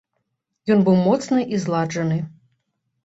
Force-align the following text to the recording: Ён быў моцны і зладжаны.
Ён 0.75 0.79
быў 0.87 0.97
моцны 1.07 1.39
і 1.57 1.63
зладжаны. 1.67 2.19